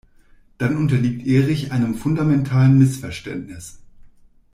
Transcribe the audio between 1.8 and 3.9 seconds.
fundamentalen Missverständnis.